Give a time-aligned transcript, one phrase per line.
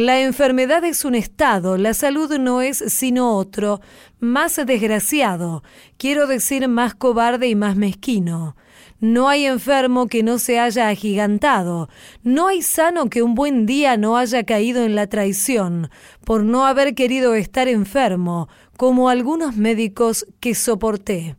[0.00, 3.82] La enfermedad es un estado, la salud no es sino otro,
[4.18, 5.62] más desgraciado,
[5.98, 8.56] quiero decir más cobarde y más mezquino.
[8.98, 11.90] No hay enfermo que no se haya agigantado,
[12.22, 15.90] no hay sano que un buen día no haya caído en la traición,
[16.24, 18.48] por no haber querido estar enfermo,
[18.78, 21.36] como algunos médicos que soporté.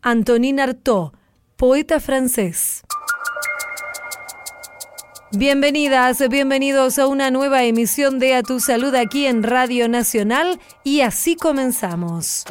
[0.00, 1.12] Antonin Artaud,
[1.54, 2.82] poeta francés.
[5.34, 11.00] Bienvenidas, bienvenidos a una nueva emisión de A Tu Salud aquí en Radio Nacional y
[11.00, 12.44] así comenzamos.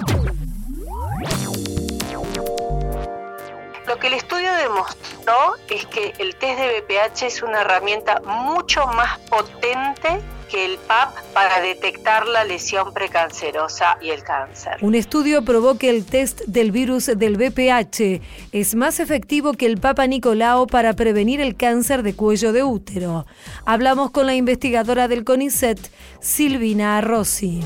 [3.88, 8.88] Lo que el estudio demostró es que el test de BPH es una herramienta mucho
[8.88, 10.20] más potente
[10.52, 14.78] que el PAP para detectar la lesión precancerosa y el cáncer.
[14.82, 19.78] Un estudio probó que el test del virus del VPH es más efectivo que el
[19.78, 23.26] Papa Nicolao para prevenir el cáncer de cuello de útero.
[23.66, 25.80] Hablamos con la investigadora del CONICET,
[26.20, 27.62] Silvina Rossi.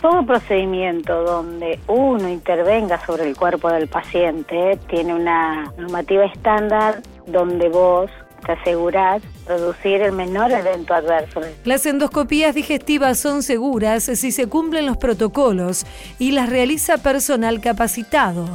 [0.00, 7.68] Todo procedimiento donde uno intervenga sobre el cuerpo del paciente tiene una normativa estándar donde
[7.68, 8.10] vos
[8.44, 11.40] te asegurás producir el menor evento adverso.
[11.64, 15.86] Las endoscopías digestivas son seguras si se cumplen los protocolos
[16.18, 18.46] y las realiza personal capacitado.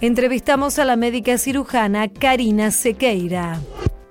[0.00, 3.60] Entrevistamos a la médica cirujana Karina Sequeira.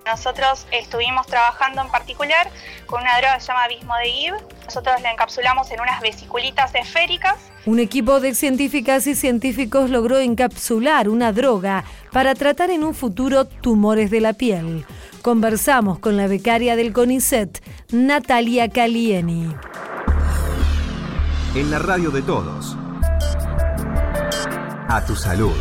[0.06, 2.48] Nosotros estuvimos trabajando en particular
[2.86, 4.36] con una droga que se llama Bismodegib.
[4.66, 7.38] Nosotros la encapsulamos en unas vesiculitas esféricas.
[7.66, 13.46] Un equipo de científicas y científicos logró encapsular una droga para tratar en un futuro
[13.46, 14.86] tumores de la piel.
[15.26, 17.60] Conversamos con la becaria del CONICET,
[17.92, 19.56] Natalia Calieni.
[21.56, 22.78] En la radio de todos.
[24.88, 25.56] A tu salud.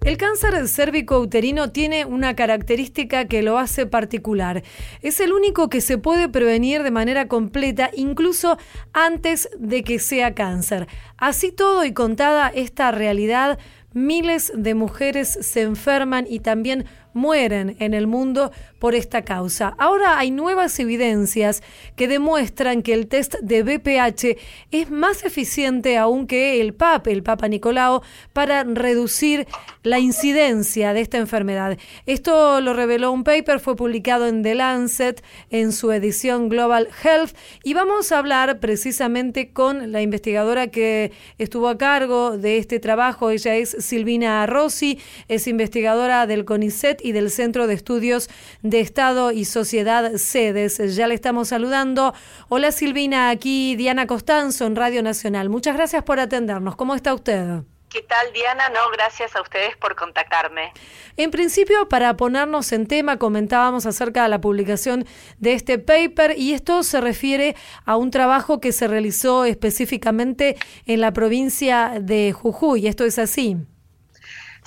[0.00, 4.62] El cáncer cérvico-uterino tiene una característica que lo hace particular.
[5.00, 8.56] Es el único que se puede prevenir de manera completa, incluso
[8.92, 10.88] antes de que sea cáncer.
[11.16, 13.58] Así todo y contada esta realidad,
[13.94, 19.74] miles de mujeres se enferman y también mueren en el mundo por esta causa.
[19.78, 21.62] Ahora hay nuevas evidencias
[21.96, 24.36] que demuestran que el test de BPH
[24.70, 28.02] es más eficiente aún que el PAP, el Papa Nicolau,
[28.32, 29.46] para reducir
[29.82, 31.78] la incidencia de esta enfermedad.
[32.06, 37.36] Esto lo reveló un paper, fue publicado en The Lancet en su edición Global Health
[37.62, 43.30] y vamos a hablar precisamente con la investigadora que estuvo a cargo de este trabajo.
[43.30, 44.98] Ella es Silvina Rossi,
[45.28, 48.28] es investigadora del CONICET y del Centro de Estudios
[48.62, 50.78] de Estado y Sociedad Sedes.
[50.96, 52.14] Ya le estamos saludando.
[52.48, 55.50] Hola Silvina, aquí Diana Costanzo en Radio Nacional.
[55.50, 56.76] Muchas gracias por atendernos.
[56.76, 57.62] ¿Cómo está usted?
[57.94, 58.70] ¿Qué tal, Diana?
[58.70, 60.72] No, gracias a ustedes por contactarme.
[61.16, 65.06] En principio, para ponernos en tema, comentábamos acerca de la publicación
[65.38, 67.54] de este paper y esto se refiere
[67.84, 70.56] a un trabajo que se realizó específicamente
[70.86, 72.88] en la provincia de Jujuy.
[72.88, 73.58] ¿Esto es así?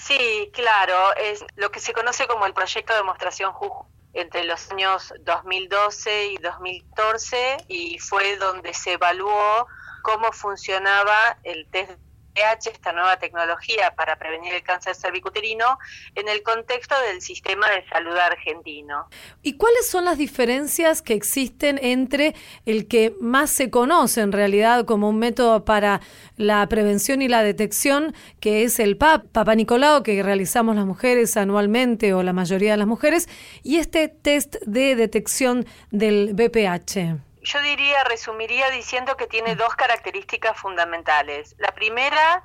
[0.07, 3.51] Sí, claro, es lo que se conoce como el proyecto de demostración
[4.13, 9.67] entre los años 2012 y 2014 y fue donde se evaluó
[10.03, 11.99] cómo funcionaba el test
[12.65, 15.77] esta nueva tecnología para prevenir el cáncer cervicuterino,
[16.15, 19.07] en el contexto del sistema de salud argentino.
[19.41, 24.85] ¿Y cuáles son las diferencias que existen entre el que más se conoce en realidad
[24.85, 26.01] como un método para
[26.35, 31.37] la prevención y la detección, que es el PAP, Papa Nicolau, que realizamos las mujeres
[31.37, 33.27] anualmente o la mayoría de las mujeres,
[33.63, 37.26] y este test de detección del BPH?
[37.47, 41.55] Yo diría, resumiría diciendo que tiene dos características fundamentales.
[41.59, 42.43] La primera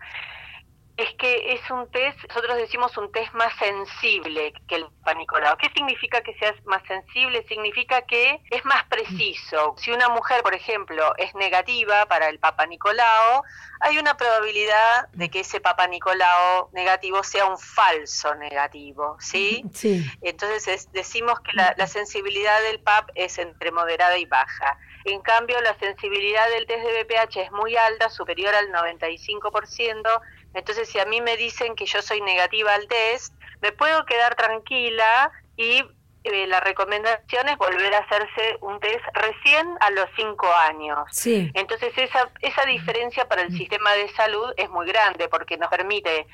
[0.96, 5.56] es que es un test, nosotros decimos un test más sensible que el panicolado.
[5.56, 7.44] ¿Qué significa que sea más sensible?
[7.48, 9.74] Significa que es más preciso.
[9.78, 13.42] Si una mujer, por ejemplo, es negativa para el Papa Nicolao,
[13.80, 19.64] hay una probabilidad de que ese Papa Nicolao negativo sea un falso negativo, ¿sí?
[19.72, 20.06] Sí.
[20.20, 24.78] Entonces decimos que la, la sensibilidad del PAP es entre moderada y baja.
[25.04, 30.20] En cambio, la sensibilidad del test de BPH es muy alta, superior al 95%,
[30.54, 34.34] entonces, si a mí me dicen que yo soy negativa al test, me puedo quedar
[34.34, 35.82] tranquila y
[36.24, 40.98] eh, la recomendación es volver a hacerse un test recién a los cinco años.
[41.10, 41.50] Sí.
[41.54, 46.26] Entonces esa, esa diferencia para el sistema de salud es muy grande porque nos permite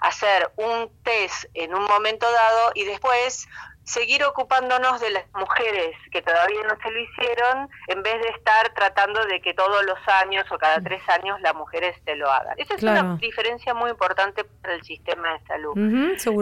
[0.00, 3.46] hacer un test en un momento dado y después
[3.86, 8.74] seguir ocupándonos de las mujeres que todavía no se lo hicieron, en vez de estar
[8.74, 12.54] tratando de que todos los años o cada tres años las mujeres se lo hagan.
[12.58, 15.76] Esa es una diferencia muy importante para el sistema de salud.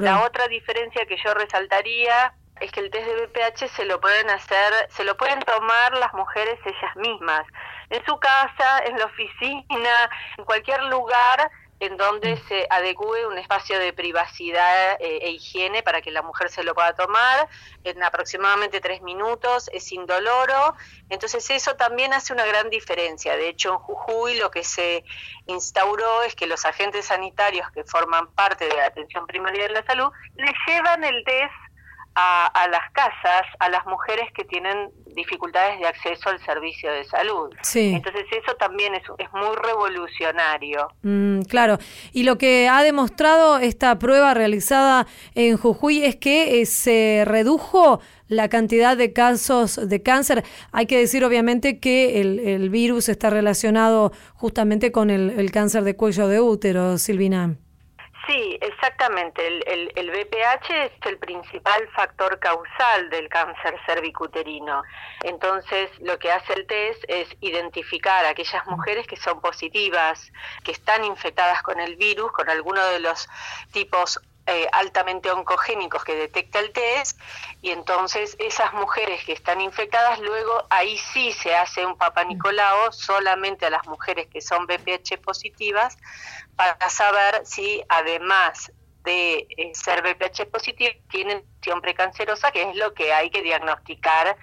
[0.02, 4.31] La otra diferencia que yo resaltaría es que el test de BPH se lo pueden
[4.31, 7.44] hacer, se lo pueden tomar las mujeres ellas mismas,
[7.91, 13.78] en su casa, en la oficina, en cualquier lugar en donde se adecue un espacio
[13.78, 17.48] de privacidad eh, e higiene para que la mujer se lo pueda tomar
[17.82, 20.74] en aproximadamente tres minutos, es indoloro,
[21.10, 23.36] entonces eso también hace una gran diferencia.
[23.36, 25.04] De hecho, en Jujuy lo que se
[25.46, 29.84] instauró es que los agentes sanitarios que forman parte de la atención primaria de la
[29.84, 31.52] salud le llevan el test
[32.14, 37.50] a, las casas a las mujeres que tienen dificultades de acceso al servicio de salud.
[37.75, 40.88] Entonces eso también es, es muy revolucionario.
[41.02, 41.78] Mm, claro,
[42.12, 48.00] y lo que ha demostrado esta prueba realizada en Jujuy es que eh, se redujo
[48.28, 50.44] la cantidad de casos de cáncer.
[50.72, 55.94] Hay que decir obviamente que el, virus está relacionado justamente con el, el cáncer de
[55.94, 57.56] cuello de útero, Silvina.
[58.26, 59.46] Sí, exactamente.
[59.46, 64.82] El, el, BPH es el principal factor causal del cáncer cervicuterino.
[65.22, 70.32] Entonces, lo que hace el test es identificar a aquellas mujeres que son positivas,
[70.62, 73.28] que están infectadas con el virus, con alguno de los
[73.72, 77.18] tipos eh, altamente oncogénicos que detecta el test
[77.62, 83.64] y entonces esas mujeres que están infectadas luego ahí sí se hace un papanicolao solamente
[83.64, 85.96] a las mujeres que son BPH positivas
[86.56, 88.72] para saber si además
[89.04, 94.36] de eh, ser BPH positivo tienen acción precancerosa que es lo que hay que diagnosticar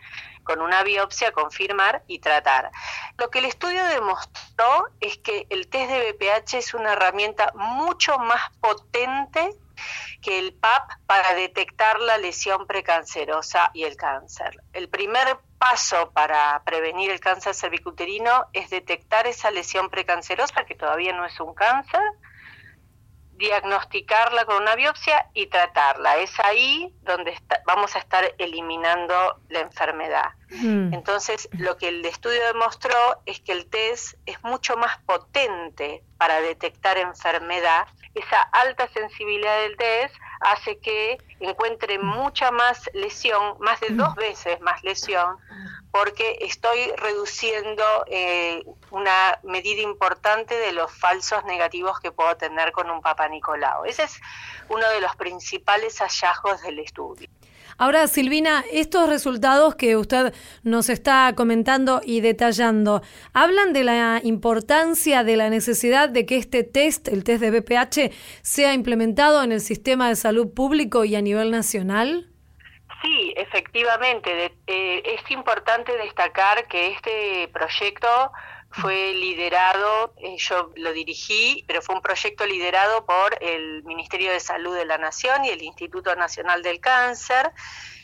[0.43, 2.71] con una biopsia, confirmar y tratar.
[3.17, 8.17] Lo que el estudio demostró es que el test de BPH es una herramienta mucho
[8.17, 9.51] más potente
[10.21, 14.57] que el PAP para detectar la lesión precancerosa y el cáncer.
[14.73, 21.13] El primer paso para prevenir el cáncer cervicuterino es detectar esa lesión precancerosa, que todavía
[21.13, 22.01] no es un cáncer,
[23.41, 26.17] diagnosticarla con una biopsia y tratarla.
[26.17, 27.35] Es ahí donde
[27.65, 30.29] vamos a estar eliminando la enfermedad.
[30.49, 30.93] Mm.
[30.93, 32.95] Entonces, lo que el estudio demostró
[33.25, 39.77] es que el test es mucho más potente para detectar enfermedad esa alta sensibilidad del
[39.77, 45.37] test hace que encuentre mucha más lesión, más de dos veces más lesión,
[45.91, 52.89] porque estoy reduciendo eh, una medida importante de los falsos negativos que puedo tener con
[52.89, 53.85] un Papa Nicolau.
[53.85, 54.19] Ese es
[54.69, 57.29] uno de los principales hallazgos del estudio.
[57.77, 60.33] Ahora, Silvina, estos resultados que usted
[60.63, 63.01] nos está comentando y detallando,
[63.33, 68.13] ¿hablan de la importancia, de la necesidad de que este test, el test de BPH,
[68.41, 72.27] sea implementado en el sistema de salud público y a nivel nacional?
[73.01, 74.53] Sí, efectivamente.
[74.67, 78.07] Eh, es importante destacar que este proyecto
[78.71, 84.39] fue liderado, eh, yo lo dirigí, pero fue un proyecto liderado por el Ministerio de
[84.39, 87.51] Salud de la Nación y el Instituto Nacional del Cáncer.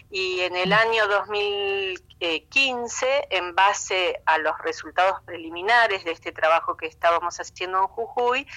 [0.10, 6.86] Y en el año 2015, en base a los resultados preliminares de este trabajo que
[6.86, 8.48] estábamos haciendo en Jujuy,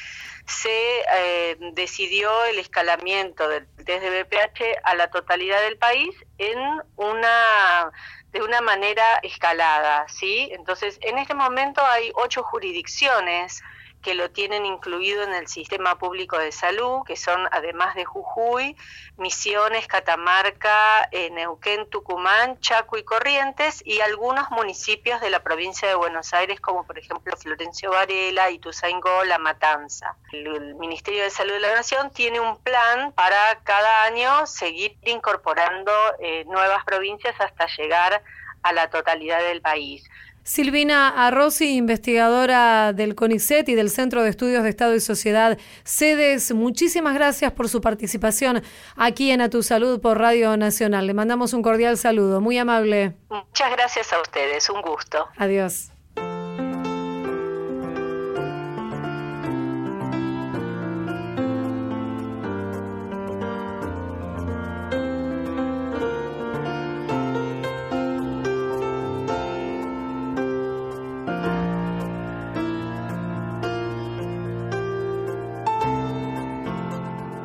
[0.47, 6.61] se eh, decidió el escalamiento del test de BPH a la totalidad del país en
[6.97, 7.91] una
[8.33, 10.49] de una manera escalada, ¿sí?
[10.53, 13.63] Entonces, en este momento hay ocho jurisdicciones
[14.03, 18.77] que lo tienen incluido en el sistema público de salud, que son además de Jujuy,
[19.17, 25.95] Misiones, Catamarca, eh, Neuquén, Tucumán, Chaco y Corrientes, y algunos municipios de la provincia de
[25.95, 30.17] Buenos Aires, como por ejemplo Florencio Varela, Ituzaingó, La Matanza.
[30.33, 35.93] El, Ministerio de Salud de la Nación tiene un plan para cada año seguir incorporando
[36.19, 38.23] eh, nuevas provincias hasta llegar
[38.63, 40.09] a la totalidad del país.
[40.43, 46.53] Silvina Arrosi, investigadora del CONICET y del Centro de Estudios de Estado y Sociedad CEDES,
[46.53, 48.63] muchísimas gracias por su participación
[48.97, 51.07] aquí en A Tu Salud por Radio Nacional.
[51.07, 53.15] Le mandamos un cordial saludo, muy amable.
[53.29, 55.29] Muchas gracias a ustedes, un gusto.
[55.37, 55.93] Adiós.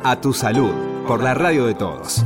[0.08, 0.72] A tu salud,
[1.08, 2.24] por la radio de todos.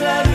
[0.00, 0.29] love.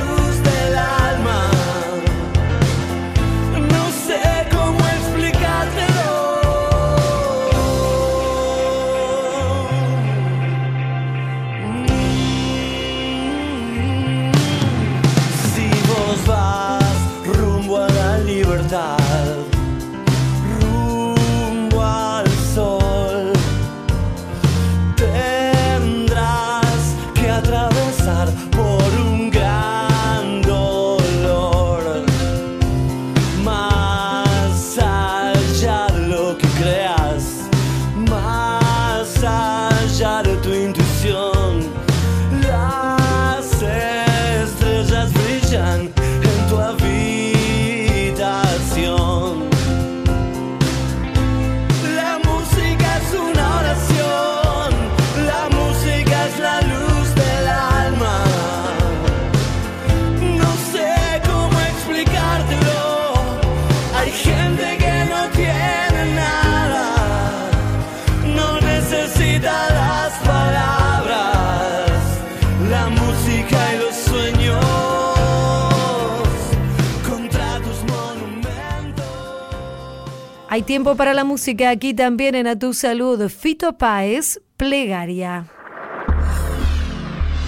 [80.56, 83.28] Hay tiempo para la música aquí también en A Tu Salud.
[83.28, 85.48] Fito Páez, Plegaria.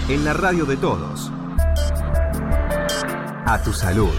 [0.10, 1.32] En la radio de todos.
[3.46, 4.12] A tu salud.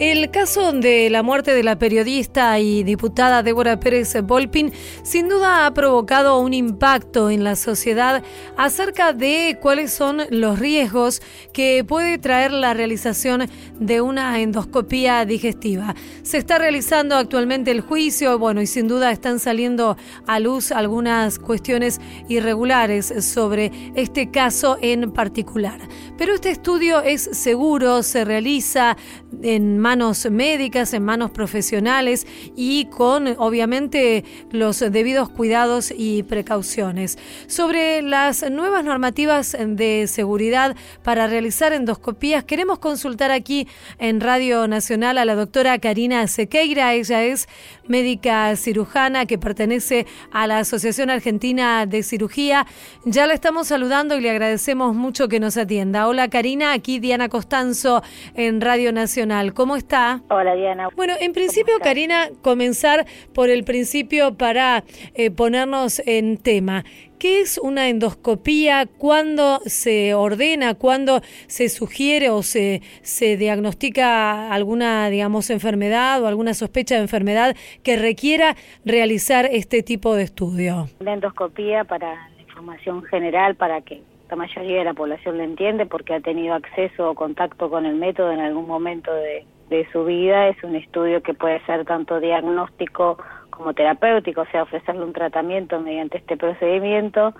[0.00, 5.66] El caso de la muerte de la periodista y diputada Débora Pérez Volpin sin duda
[5.66, 8.22] ha provocado un impacto en la sociedad
[8.56, 11.20] acerca de cuáles son los riesgos
[11.52, 13.48] que puede traer la realización
[13.80, 15.96] de una endoscopía digestiva.
[16.22, 19.96] Se está realizando actualmente el juicio, bueno, y sin duda están saliendo
[20.28, 25.80] a luz algunas cuestiones irregulares sobre este caso en particular.
[26.16, 28.96] Pero este estudio es seguro, se realiza
[29.42, 37.16] en manos médicas, en manos profesionales y con obviamente los debidos cuidados y precauciones.
[37.46, 43.66] Sobre las nuevas normativas de seguridad para realizar endoscopías, queremos consultar aquí
[43.98, 46.92] en Radio Nacional a la doctora Karina Sequeira.
[46.92, 47.48] Ella es
[47.86, 52.66] médica cirujana que pertenece a la Asociación Argentina de Cirugía.
[53.06, 56.08] Ya la estamos saludando y le agradecemos mucho que nos atienda.
[56.08, 58.02] Hola Karina, aquí Diana Costanzo
[58.34, 59.54] en Radio Nacional.
[59.54, 60.20] ¿Cómo está?
[60.28, 60.88] Hola Diana.
[60.94, 66.84] Bueno, en principio Karina, comenzar por el principio para eh, ponernos en tema.
[67.18, 68.86] ¿Qué es una endoscopía?
[68.86, 70.74] ¿Cuándo se ordena?
[70.74, 77.56] ¿Cuándo se sugiere o se, se diagnostica alguna, digamos, enfermedad o alguna sospecha de enfermedad
[77.82, 78.54] que requiera
[78.84, 80.88] realizar este tipo de estudio?
[81.00, 85.86] La endoscopía para la información general, para que la mayoría de la población lo entiende
[85.86, 90.04] porque ha tenido acceso o contacto con el método en algún momento de, de su
[90.04, 93.18] vida, es un estudio que puede ser tanto diagnóstico
[93.50, 97.34] como terapéutico, o sea, ofrecerle un tratamiento mediante este procedimiento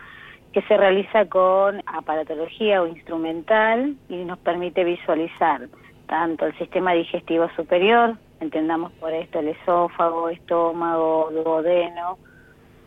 [0.52, 5.68] que se realiza con aparatología o instrumental y nos permite visualizar
[6.06, 12.18] tanto el sistema digestivo superior, entendamos por esto el esófago, estómago, duodeno,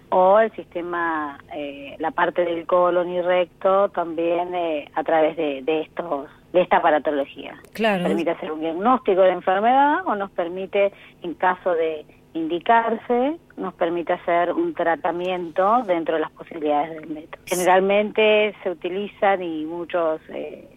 [0.10, 5.62] o el sistema, eh, la parte del colon y recto también eh, a través de,
[5.62, 7.56] de estos de esta aparatología.
[7.74, 8.00] Claro.
[8.00, 10.92] Nos permite hacer un diagnóstico de enfermedad o nos permite,
[11.24, 17.42] en caso de indicarse, nos permite hacer un tratamiento dentro de las posibilidades del método.
[17.46, 20.68] Generalmente se utilizan y muchos eh,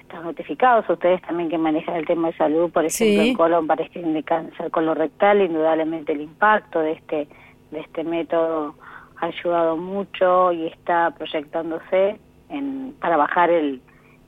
[0.00, 3.28] están notificados, ustedes también que manejan el tema de salud, por ejemplo, Sí.
[3.30, 7.28] en colon para screening de cáncer colorectal, indudablemente el impacto de este
[7.70, 8.74] de este método
[9.18, 12.18] ha ayudado mucho y está proyectándose
[12.50, 13.80] en, para bajar el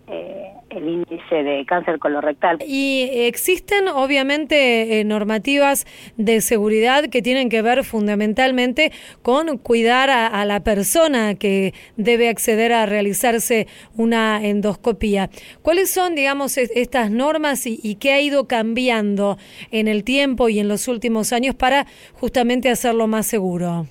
[0.07, 2.59] eh, el índice de cáncer colorectal.
[2.67, 8.93] Y existen obviamente eh, normativas de seguridad que tienen que ver fundamentalmente
[9.23, 15.31] con cuidar a, la persona que debe acceder a realizarse una endoscopía.
[15.63, 19.39] ¿Cuáles son, digamos, es- estas normas y, y qué ha ido cambiando
[19.71, 23.87] en el tiempo y en los últimos años para justamente hacerlo más seguro?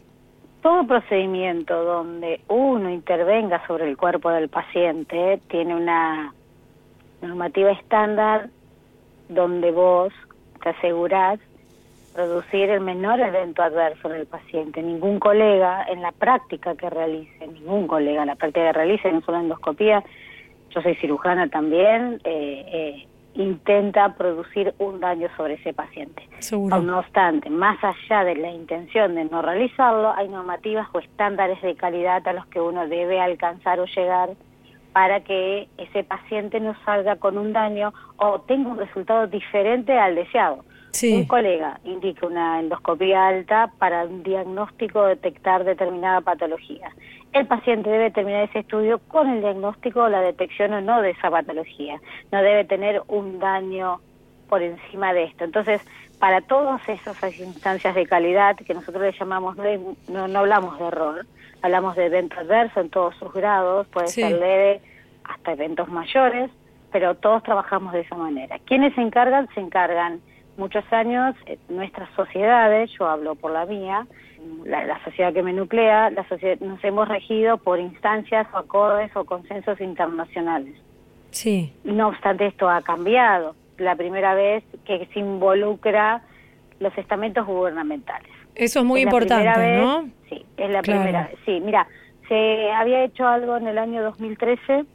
[0.64, 6.34] Todo procedimiento donde uno intervenga sobre el cuerpo del paciente tiene una
[7.22, 8.48] normativa estándar
[9.28, 10.14] donde vos
[10.64, 11.42] te asegurás
[12.16, 14.82] producir el menor evento adverso en el paciente.
[14.82, 19.20] Ningún colega en la práctica que realice, ningún colega en la práctica que realice, no
[19.20, 20.02] solo endoscopía,
[20.70, 26.28] yo soy cirujana también, eh, eh, intenta producir un daño sobre ese paciente.
[26.40, 26.82] Seguro.
[26.82, 31.76] No obstante, más allá de la intención de no realizarlo, hay normativas o estándares de
[31.76, 34.32] calidad a los que uno debe alcanzar o llegar
[34.94, 40.16] para que ese paciente no salga con un daño o tenga un resultado diferente al
[40.16, 40.64] deseado.
[40.92, 41.16] Sí.
[41.16, 46.92] Un colega indica una endoscopía alta para un diagnóstico detectar determinada patología.
[47.34, 51.12] El paciente debe terminar ese estudio con el diagnóstico o la detección o no de
[51.12, 52.00] esa patología.
[52.32, 54.00] No debe tener un daño
[54.50, 55.44] por encima de esto.
[55.44, 55.82] Entonces,
[56.20, 59.58] para todas esas instancias de calidad que nosotros le llamamos,
[60.08, 61.26] no, no, hablamos de error,
[61.64, 64.22] hablamos de evento adverso en todos sus grados, puede Sí.
[64.22, 64.82] ser leve
[65.24, 66.52] hasta eventos mayores,
[66.92, 68.60] pero todos trabajamos de esa manera.
[68.66, 69.50] ¿Quiénes se encargan?
[69.56, 70.22] Se encargan
[70.56, 74.06] muchos años eh, nuestras sociedades, yo hablo por la mía,
[74.66, 79.16] la, la sociedad que me nuclea, la sociedad, nos hemos regido por instancias o acordes
[79.16, 80.76] o consensos internacionales.
[81.32, 81.74] Sí.
[81.84, 83.56] No obstante, esto ha cambiado.
[83.78, 86.22] La primera vez que se involucra
[86.80, 88.30] los estamentos gubernamentales.
[88.56, 90.10] Eso es muy Es importante, vez- ¿no?
[90.30, 91.02] Sí, es la Claro.
[91.02, 91.38] primera vez.
[91.46, 91.88] Sí, mira,
[92.28, 94.86] se había hecho algo en el año 2013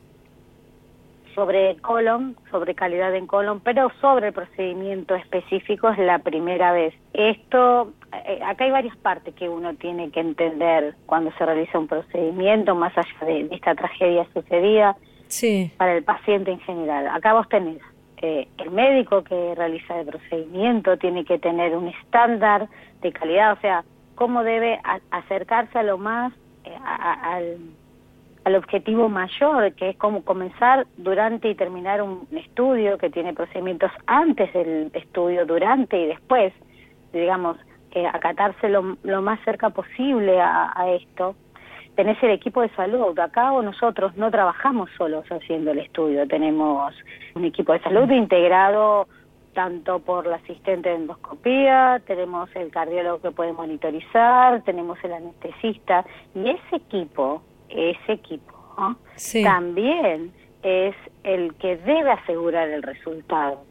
[1.38, 6.92] sobre colon, sobre calidad en colon, pero sobre el procedimiento específico es la primera vez.
[7.12, 7.92] Esto,
[8.26, 12.74] eh, acá hay varias partes que uno tiene que entender cuando se realiza un procedimiento,
[12.74, 14.96] más allá de, de esta tragedia sucedida,
[15.28, 15.70] Sí.
[15.76, 17.06] para el paciente en general.
[17.06, 17.78] Acá vos tenés
[18.20, 22.66] eh, el médico que realiza el procedimiento, tiene que tener un estándar
[23.00, 23.84] de calidad, o sea,
[24.16, 26.32] cómo debe a- acercarse a lo más,
[26.64, 27.58] eh, a- a- al,
[28.48, 33.90] al objetivo mayor, que es como comenzar durante y terminar un estudio que tiene procedimientos
[34.06, 36.54] antes del estudio, durante y después,
[37.12, 37.58] digamos,
[37.92, 41.36] eh, acatarse lo, lo más cerca posible a, a esto
[41.94, 43.18] tenés el equipo de salud.
[43.18, 46.94] Acá o nosotros no trabajamos solos haciendo el estudio, tenemos
[47.34, 49.08] un equipo de salud integrado
[49.52, 56.04] tanto por la asistente de endoscopía, tenemos el cardiólogo que puede monitorizar, tenemos el anestesista
[56.32, 58.98] y ese equipo, ese equipo, ¿no?
[59.16, 59.42] Sí.
[59.42, 63.64] también es el que debe asegurar el resultado.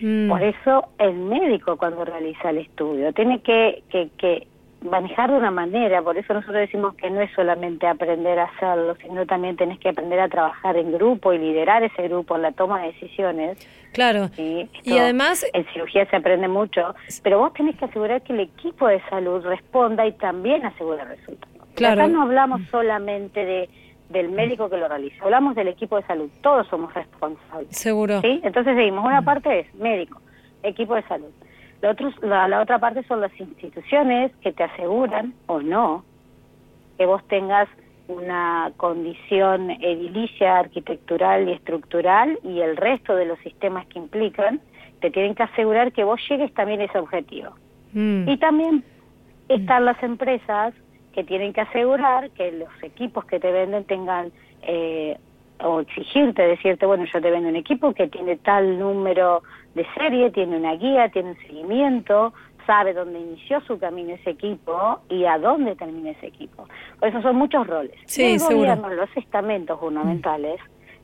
[0.00, 0.28] Mm.
[0.28, 4.46] Por eso el médico cuando realiza el estudio tiene que, que, que
[4.82, 8.96] manejar de una manera, por eso nosotros decimos que no es solamente aprender a hacerlo,
[9.02, 12.52] sino también tenés que aprender a trabajar en grupo y liderar ese grupo en la
[12.52, 13.58] toma de decisiones.
[13.92, 14.30] Claro.
[14.36, 18.40] Y Esto además, en cirugía se aprende mucho, pero vos tenés que asegurar que el
[18.40, 21.59] equipo de salud responda y también asegure el resultado.
[21.74, 22.02] Claro.
[22.02, 23.68] Acá no hablamos solamente de
[24.10, 27.76] del médico que lo realiza, hablamos del equipo de salud, todos somos responsables.
[27.76, 28.20] seguro.
[28.20, 28.40] ¿Sí?
[28.42, 29.04] Entonces seguimos.
[29.04, 30.20] Una parte es médico,
[30.64, 31.30] equipo de salud.
[31.80, 36.04] La, otro, la, la otra parte son las instituciones que te aseguran o no
[36.98, 37.68] que vos tengas
[38.08, 44.60] una condición edilicia, arquitectural y estructural y el resto de los sistemas que implican,
[45.00, 47.52] te tienen que asegurar que vos llegues también a ese objetivo.
[47.92, 48.28] Mm.
[48.28, 48.84] Y también
[49.48, 50.74] están las empresas
[51.12, 55.18] que tienen que asegurar que los equipos que te venden tengan eh,
[55.62, 59.42] o exigirte, decirte, bueno, yo te vendo un equipo que tiene tal número
[59.74, 62.32] de serie, tiene una guía, tiene un seguimiento,
[62.66, 66.68] sabe dónde inició su camino ese equipo y a dónde termina ese equipo.
[66.98, 67.94] Por eso son muchos roles.
[68.06, 68.58] Sí, el seguro.
[68.58, 70.60] gobierno, los estamentos gubernamentales,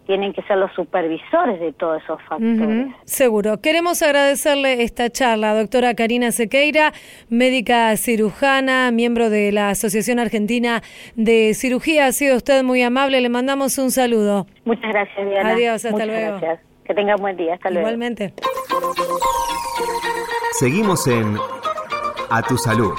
[0.06, 2.88] tienen que ser los supervisores de todos esos factores.
[3.04, 3.60] Seguro.
[3.60, 6.92] Queremos agradecerle esta charla, doctora Karina Sequeira,
[7.28, 10.82] médica cirujana, miembro de la Asociación Argentina
[11.16, 12.06] de Cirugía.
[12.06, 14.46] Ha sido usted muy amable, le mandamos un saludo.
[14.64, 15.50] Muchas gracias, Diana.
[15.50, 16.38] Adiós, hasta Muchas luego.
[16.38, 16.60] Gracias.
[16.84, 17.54] Que tenga un buen día.
[17.54, 17.88] Hasta luego.
[17.88, 18.32] Igualmente.
[20.52, 21.36] Seguimos en
[22.30, 22.92] A Tu Salud.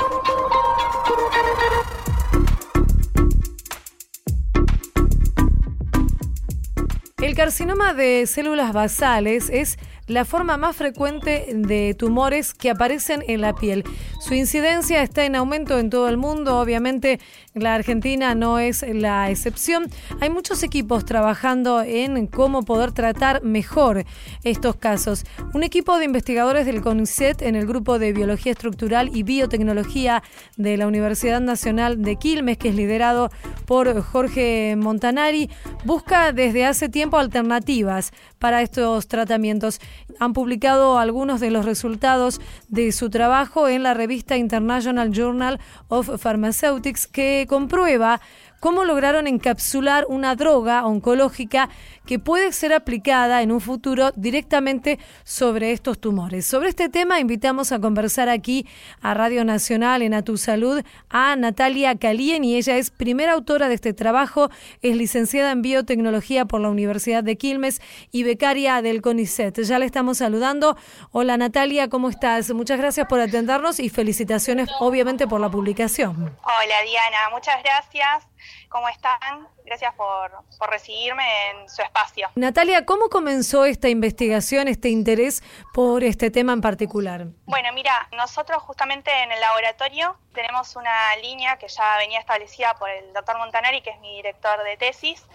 [7.20, 13.42] El carcinoma de células basales es la forma más frecuente de tumores que aparecen en
[13.42, 13.84] la piel.
[14.20, 17.20] Su incidencia está en aumento en todo el mundo, obviamente
[17.56, 19.88] la Argentina no es la excepción.
[20.22, 24.06] Hay muchos equipos trabajando en cómo poder tratar mejor
[24.44, 25.26] estos casos.
[25.56, 30.22] Un equipo de investigadores del CONICET en el grupo de Biología Estructural y Biotecnología
[30.56, 33.32] de la Universidad Nacional de Quilmes, que es liderado
[33.68, 35.50] por Jorge Montanari,
[35.84, 39.82] busca desde hace tiempo alternativas para estos tratamientos.
[40.20, 46.10] Han publicado algunos de los resultados de su trabajo en la revista International Journal of
[46.18, 48.22] Pharmaceutics que comprueba
[48.60, 51.70] cómo lograron encapsular una droga oncológica
[52.06, 56.48] que puede ser aplicada en un futuro directamente sobre estos tumores.
[56.48, 58.66] Sobre este tema invitamos a conversar aquí
[59.02, 63.68] a Radio Nacional en A Tu Salud a Natalia Calien y ella es primera autora
[63.68, 64.50] de este trabajo,
[64.82, 69.62] es licenciada en biotecnología por la Universidad de Quilmes y becaria del CONICET.
[69.64, 70.78] Ya le estamos saludando.
[71.12, 72.52] Hola Natalia, ¿cómo estás?
[72.54, 76.36] Muchas gracias por atendernos y felicitaciones obviamente por la publicación.
[76.44, 78.28] Hola Diana, muchas gracias.
[78.78, 79.48] ¿Cómo están?
[79.66, 82.30] Gracias por, por recibirme en su espacio.
[82.36, 85.42] Natalia, ¿cómo comenzó esta investigación, este interés
[85.74, 87.26] por este tema en particular?
[87.48, 92.92] Bueno, mira, nosotros justamente en el laboratorio tenemos una línea que ya venía establecida por
[92.92, 95.26] el doctor Montanari, que es mi director de tesis.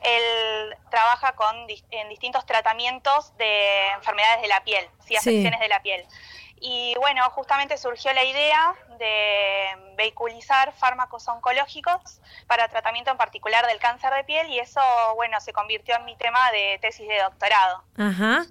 [0.00, 5.08] Él trabaja con, en distintos tratamientos de enfermedades de la piel, ¿sí?
[5.08, 5.16] Sí.
[5.16, 6.06] afecciones de la piel.
[6.66, 13.78] Y bueno, justamente surgió la idea de vehiculizar fármacos oncológicos para tratamiento en particular del
[13.78, 14.80] cáncer de piel y eso,
[15.14, 17.84] bueno, se convirtió en mi tema de tesis de doctorado.
[17.98, 18.46] Ajá.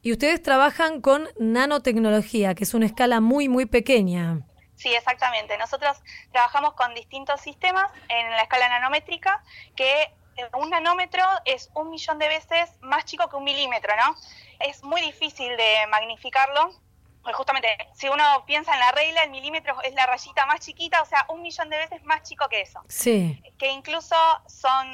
[0.00, 4.42] Y ustedes trabajan con nanotecnología, que es una escala muy, muy pequeña.
[4.76, 5.58] Sí, exactamente.
[5.58, 6.00] Nosotros
[6.30, 9.42] trabajamos con distintos sistemas en la escala nanométrica,
[9.74, 10.02] que
[10.36, 14.14] eh, un nanómetro es un millón de veces más chico que un milímetro, ¿no?
[14.60, 16.85] Es muy difícil de magnificarlo
[17.26, 21.02] pues justamente, si uno piensa en la regla, el milímetro es la rayita más chiquita,
[21.02, 22.80] o sea, un millón de veces más chico que eso.
[22.88, 23.42] Sí.
[23.58, 24.14] Que incluso
[24.46, 24.86] son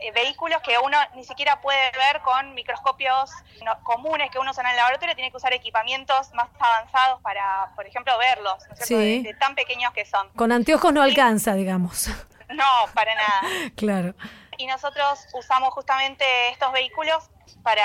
[0.00, 3.30] eh, vehículos que uno ni siquiera puede ver con microscopios
[3.66, 7.70] no- comunes que uno usa en el laboratorio, tiene que usar equipamientos más avanzados para,
[7.76, 8.76] por ejemplo, verlos, ¿no?
[8.76, 8.94] Sí.
[9.22, 10.26] De, de tan pequeños que son.
[10.30, 12.08] Con anteojos no alcanza, digamos.
[12.50, 13.42] No, para nada.
[13.76, 14.14] claro.
[14.56, 17.28] y nosotros usamos justamente estos vehículos
[17.62, 17.84] para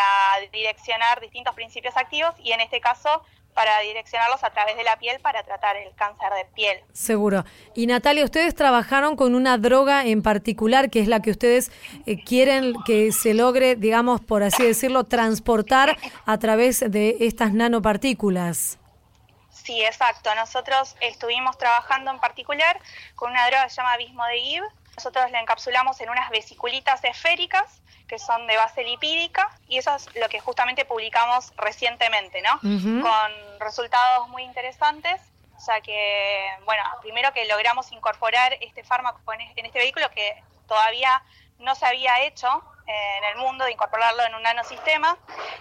[0.53, 5.19] direccionar distintos principios activos y en este caso para direccionarlos a través de la piel
[5.19, 6.79] para tratar el cáncer de piel.
[6.93, 7.45] Seguro.
[7.75, 11.71] Y Natalia, ustedes trabajaron con una droga en particular, que es la que ustedes
[12.05, 18.79] eh, quieren que se logre, digamos, por así decirlo, transportar a través de estas nanopartículas.
[19.63, 20.33] Sí, exacto.
[20.35, 22.79] Nosotros estuvimos trabajando en particular
[23.15, 24.63] con una droga que se llama Bismodegib.
[24.95, 30.13] Nosotros la encapsulamos en unas vesiculitas esféricas que son de base lipídica y eso es
[30.15, 32.59] lo que justamente publicamos recientemente, ¿no?
[33.01, 35.21] Con resultados muy interesantes,
[35.67, 40.43] ya que, bueno, primero que logramos incorporar este fármaco en es- en este vehículo que
[40.67, 41.23] todavía
[41.59, 45.17] no se había hecho eh, en el mundo de incorporarlo en un nanosistema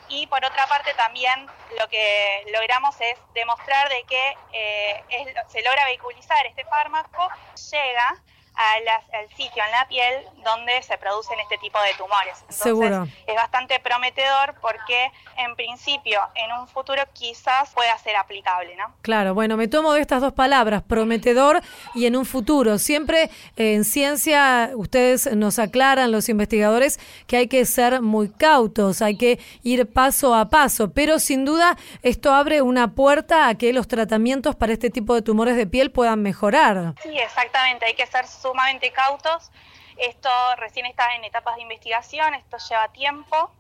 [0.09, 1.47] y por otra parte también
[1.79, 7.29] lo que logramos es demostrar de que eh, es- se logra vehiculizar este fármaco,
[7.71, 8.17] llega
[8.55, 12.37] a las- al sitio en la piel donde se producen este tipo de tumores.
[12.43, 13.07] Entonces, Seguro.
[13.27, 18.95] es bastante prometedor porque en principio en un futuro quizás pueda ser aplicable, ¿no?
[19.03, 21.61] Claro, bueno, me tomo de estas dos palabras, prometedor
[21.95, 22.79] y en un futuro.
[22.79, 29.01] Siempre eh, en ciencia ustedes nos aclaran, los investigadores, que hay que ser muy cautos,
[29.01, 33.73] hay que ir paso a paso, pero sin duda esto abre una puerta a que
[33.73, 36.95] los tratamientos para este tipo de tumores de piel puedan mejorar.
[37.03, 39.51] Sí, exactamente, hay que ser sumamente cautos.
[39.97, 43.51] Esto recién está en etapas de investigación, esto lleva tiempo,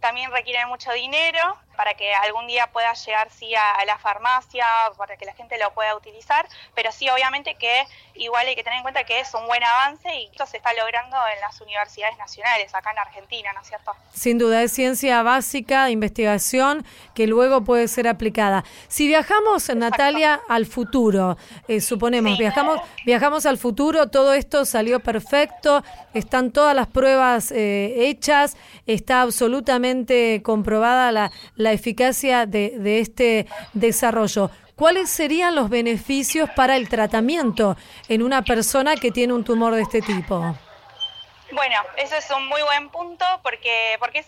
[0.00, 4.66] también requiere mucho dinero para que algún día pueda llegar sí a, a la farmacia,
[4.96, 8.78] para que la gente lo pueda utilizar, pero sí obviamente que igual hay que tener
[8.78, 12.16] en cuenta que es un buen avance y esto se está logrando en las universidades
[12.18, 13.92] nacionales acá en Argentina, ¿no es cierto?
[14.12, 18.64] Sin duda, es ciencia básica, investigación que luego puede ser aplicada.
[18.88, 21.36] Si viajamos, Natalia, al futuro,
[21.68, 22.38] eh, suponemos, Sí.
[22.38, 25.82] viajamos, viajamos al futuro, todo esto salió perfecto,
[26.14, 28.56] están todas las pruebas eh, hechas,
[28.86, 31.30] está absolutamente comprobada la,
[31.62, 34.50] la eficacia de, este desarrollo.
[34.76, 37.76] ¿Cuáles serían los beneficios para el tratamiento
[38.08, 40.56] en una persona que tiene un tumor de este tipo?
[41.52, 44.24] Bueno, eso es un muy buen punto porque, porque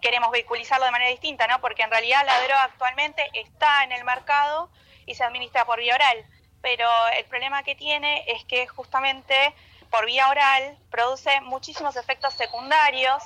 [0.00, 1.60] queremos vehiculizarlo de manera distinta, ¿no?
[1.60, 4.70] Porque en realidad la droga actualmente está en el mercado
[5.06, 6.24] y se administra por vía oral,
[6.60, 6.86] pero
[7.16, 9.54] el problema que tiene es que justamente
[9.90, 13.22] por vía oral produce muchísimos efectos secundarios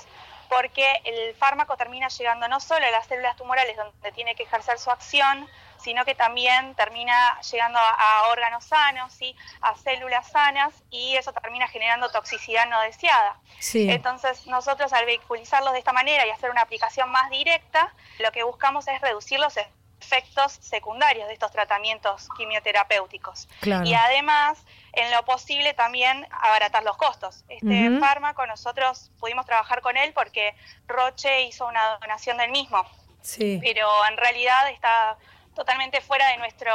[0.55, 4.77] porque el fármaco termina llegando no solo a las células tumorales donde tiene que ejercer
[4.79, 9.35] su acción, sino que también termina llegando a, a órganos sanos, ¿sí?
[9.61, 13.37] a células sanas, y eso termina generando toxicidad no deseada.
[13.59, 13.89] Sí.
[13.91, 18.43] Entonces, nosotros al vehiculizarlos de esta manera y hacer una aplicación más directa, lo que
[18.43, 19.57] buscamos es reducir los
[20.03, 23.47] efectos secundarios de estos tratamientos quimioterapéuticos.
[23.61, 23.85] Claro.
[23.85, 24.59] Y además,
[24.93, 27.43] en lo posible, también abaratar los costos.
[27.49, 30.55] Este fármaco nosotros pudimos trabajar con él porque
[30.87, 32.85] Roche hizo una donación del mismo
[33.21, 33.57] Sí.
[33.63, 35.17] pero en realidad está
[35.55, 36.73] totalmente fuera de nuestro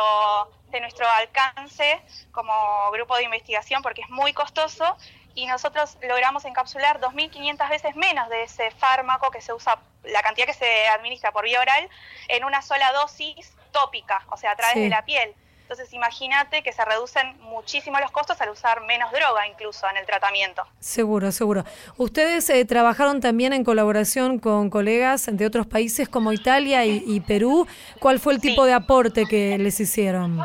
[0.71, 2.01] de nuestro alcance
[2.33, 2.53] como
[2.91, 4.97] grupo de investigación porque es muy costoso
[5.39, 10.47] y nosotros logramos encapsular 2.500 veces menos de ese fármaco que se usa, la cantidad
[10.47, 11.89] que se administra por vía oral,
[12.27, 14.81] en una sola dosis tópica, o sea, a través Sí.
[14.81, 15.33] de la piel.
[15.63, 20.07] Entonces imagínate que se reducen muchísimo los costos al usar menos droga incluso en el
[20.07, 20.67] tratamiento.
[20.81, 21.63] Seguro, seguro.
[21.99, 27.21] Ustedes eh, trabajaron también en colaboración con colegas de otros países como Italia y, y
[27.21, 27.69] Perú.
[28.01, 28.49] ¿Cuál fue el Sí.
[28.49, 30.39] tipo de aporte que les hicieron?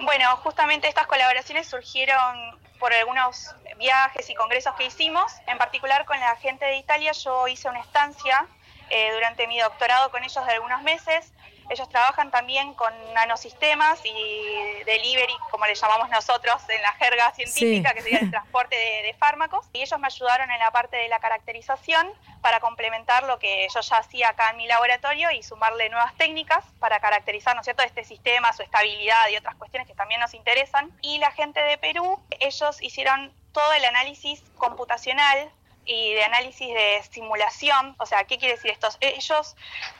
[0.00, 5.32] Bueno, justamente estas colaboraciones surgieron por algunos viajes y congresos que hicimos.
[5.46, 8.46] En particular con la gente de Italia, yo hice una estancia
[8.88, 11.32] eh, durante mi doctorado con ellos de algunos meses.
[11.70, 17.90] Ellos trabajan también con nanosistemas y delivery, como le llamamos nosotros en la jerga científica,
[17.90, 17.94] Sí.
[17.94, 19.66] que sería el transporte de, de fármacos.
[19.72, 22.10] Y ellos me ayudaron en la parte de la caracterización
[22.42, 26.64] para complementar lo que yo ya hacía acá en mi laboratorio y sumarle nuevas técnicas
[26.78, 30.34] para caracterizar, ¿no es cierto?, este sistema, su estabilidad y otras cuestiones que también nos
[30.34, 30.90] interesan.
[31.02, 35.50] Y la gente de Perú, ellos hicieron todo el análisis computacional
[35.84, 38.88] y de análisis de simulación, o sea, ¿qué quiere decir esto?
[39.00, 39.56] Ellos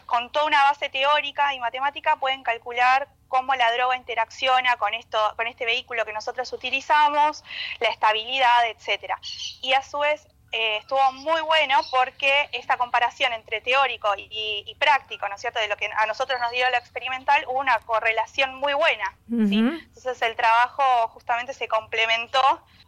[0.07, 5.19] con toda una base teórica y matemática pueden calcular cómo la droga interacciona con esto,
[5.37, 7.45] con este vehículo que nosotros utilizamos,
[7.79, 9.19] la estabilidad, etcétera.
[9.63, 15.29] Y a su vez eh, estuvo muy bueno porque esta comparación entre teórico y, práctico,
[15.29, 18.57] ¿no es cierto?, de lo que a nosotros nos dio lo experimental, hubo una correlación
[18.57, 19.17] muy buena.
[19.29, 19.59] ¿sí?
[19.59, 22.43] Entonces el trabajo justamente se complementó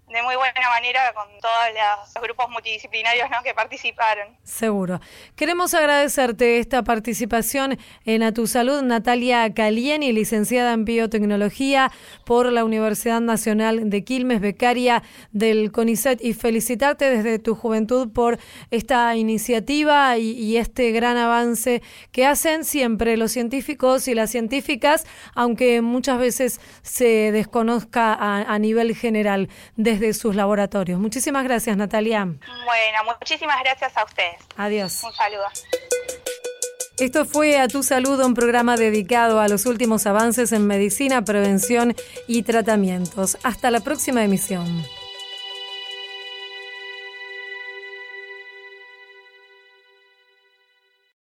[0.09, 1.55] de muy buena manera con todos
[2.15, 4.37] los grupos multidisciplinarios que participaron.
[4.43, 5.01] Seguro.
[5.37, 11.91] Queremos agradecerte esta participación en A Tu Salud, Natalia Calieni, licenciada en Biotecnología
[12.27, 18.39] por la Universidad Nacional de Quilmes, becaria del CONICET, y felicitarte desde tu juventud por
[18.71, 25.81] esta iniciativa y, este gran avance que hacen siempre los científicos y las científicas, aunque
[25.81, 29.49] muchas veces se desconozca a, a nivel general.
[29.77, 31.01] Desde de sus laboratorios.
[31.01, 32.25] Muchísimas gracias, Natalia.
[32.25, 34.37] Bueno, muchísimas gracias a ustedes.
[34.57, 35.03] Adiós.
[35.03, 35.47] Un saludo.
[36.99, 41.97] Esto fue A Tu Salud, un programa dedicado a los últimos avances en medicina, prevención
[42.29, 43.39] y tratamientos.
[43.43, 44.85] Hasta la próxima emisión.